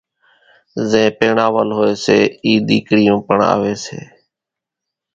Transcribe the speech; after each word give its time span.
زين 0.89 1.07
پيڻاول 1.19 1.69
ھوئي 1.77 1.93
سي 2.05 2.17
اِي 2.45 2.53
ۮيڪريون 2.69 3.19
پڻ 3.27 3.37
آوي 3.53 3.73
سي 3.85 3.99